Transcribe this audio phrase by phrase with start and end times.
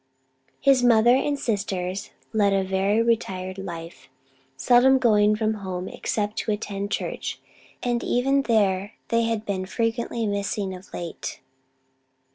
[0.59, 4.09] His mother and sisters led a very retired life
[4.57, 7.39] seldom going from home except to attend church
[7.83, 11.39] and even there they had been frequently missing of late.